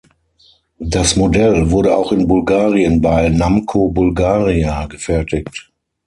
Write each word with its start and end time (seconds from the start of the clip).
Das 0.79 1.15
Modell 1.15 1.69
wurde 1.69 1.95
auch 1.95 2.11
in 2.11 2.27
Bulgarien 2.27 3.01
bei 3.01 3.29
Namco-Bulgaria 3.29 4.87
gefertigt. 4.87 5.69